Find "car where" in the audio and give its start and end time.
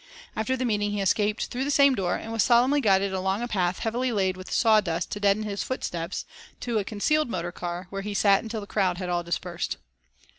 7.51-8.01